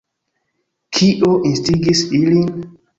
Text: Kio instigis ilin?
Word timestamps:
Kio 0.99 1.31
instigis 1.53 2.05
ilin? 2.25 2.55